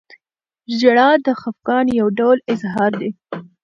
•ژړا 0.79 1.09
د 1.25 1.27
خفګان 1.41 1.85
یو 1.99 2.07
ډول 2.19 2.37
اظهار 2.53 2.91
دی. 3.01 3.11